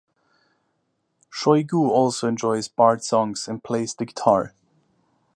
[1.31, 4.55] Shoygu also enjoys bard songs and plays the guitar.